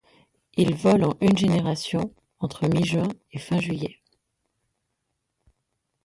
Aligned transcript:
Il 0.57 0.73
vole 0.73 1.03
en 1.03 1.15
une 1.21 1.37
génération 1.37 2.11
entre 2.39 2.67
mi-juin 2.67 3.07
et 3.33 3.37
fin 3.37 3.59
juillet. 3.59 4.01